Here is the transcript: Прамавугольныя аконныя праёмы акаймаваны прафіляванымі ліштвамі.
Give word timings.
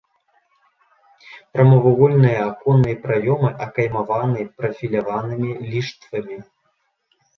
Прамавугольныя 1.57 2.39
аконныя 2.49 2.97
праёмы 3.05 3.49
акаймаваны 3.67 4.39
прафіляванымі 4.63 5.51
ліштвамі. 5.75 6.37